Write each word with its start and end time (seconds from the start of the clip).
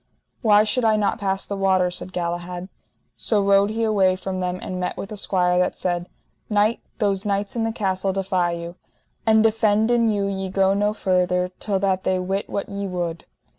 Why 0.41 0.63
should 0.63 0.83
I 0.83 0.95
not 0.95 1.19
pass 1.19 1.45
the 1.45 1.55
water? 1.55 1.91
said 1.91 2.11
Galahad. 2.11 2.69
So 3.17 3.39
rode 3.39 3.69
he 3.69 3.83
away 3.83 4.15
from 4.15 4.39
them 4.39 4.57
and 4.59 4.79
met 4.79 4.97
with 4.97 5.11
a 5.11 5.15
squire 5.15 5.59
that 5.59 5.77
said: 5.77 6.09
Knight, 6.49 6.79
those 6.97 7.23
knights 7.23 7.55
in 7.55 7.65
the 7.65 7.71
castle 7.71 8.11
defy 8.11 8.53
you, 8.53 8.77
and 9.27 9.43
defenden 9.43 10.09
you 10.09 10.25
ye 10.25 10.49
go 10.49 10.73
no 10.73 10.95
further 10.95 11.51
till 11.59 11.77
that 11.81 12.03
they 12.03 12.17
wit 12.17 12.49
what 12.49 12.67
ye 12.67 12.87
would. 12.87 13.27